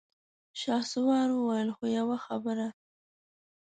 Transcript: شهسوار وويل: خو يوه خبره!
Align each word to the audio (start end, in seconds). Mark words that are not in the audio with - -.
شهسوار 0.61 1.27
وويل: 1.33 1.69
خو 1.77 1.83
يوه 1.97 2.17
خبره! 2.25 2.67